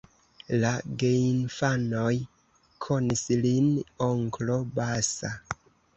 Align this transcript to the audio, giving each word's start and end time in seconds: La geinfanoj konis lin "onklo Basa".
La 0.61 0.69
geinfanoj 1.01 2.15
konis 2.87 3.23
lin 3.45 3.69
"onklo 4.11 4.57
Basa". 4.81 5.33